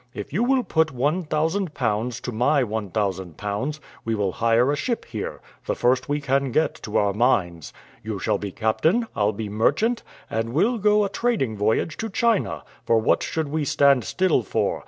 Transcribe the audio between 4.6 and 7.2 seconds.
a ship here, the first we can get to our